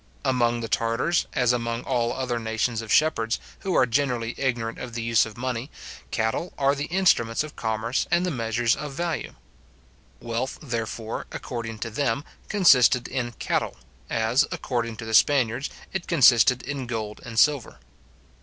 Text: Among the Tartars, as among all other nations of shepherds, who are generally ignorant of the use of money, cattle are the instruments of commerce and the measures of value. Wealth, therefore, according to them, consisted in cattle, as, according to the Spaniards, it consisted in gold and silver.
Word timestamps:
Among 0.25 0.61
the 0.61 0.67
Tartars, 0.67 1.27
as 1.33 1.53
among 1.53 1.83
all 1.83 2.11
other 2.11 2.39
nations 2.39 2.81
of 2.81 2.91
shepherds, 2.91 3.39
who 3.59 3.75
are 3.75 3.85
generally 3.85 4.33
ignorant 4.35 4.79
of 4.79 4.95
the 4.95 5.03
use 5.03 5.27
of 5.27 5.37
money, 5.37 5.69
cattle 6.09 6.53
are 6.57 6.73
the 6.73 6.85
instruments 6.85 7.43
of 7.43 7.55
commerce 7.55 8.07
and 8.09 8.25
the 8.25 8.31
measures 8.31 8.75
of 8.75 8.93
value. 8.93 9.35
Wealth, 10.19 10.57
therefore, 10.59 11.27
according 11.31 11.77
to 11.85 11.91
them, 11.91 12.23
consisted 12.49 13.07
in 13.09 13.33
cattle, 13.33 13.77
as, 14.09 14.43
according 14.51 14.95
to 14.97 15.05
the 15.05 15.13
Spaniards, 15.13 15.69
it 15.93 16.07
consisted 16.07 16.63
in 16.63 16.87
gold 16.87 17.21
and 17.23 17.37
silver. 17.37 17.77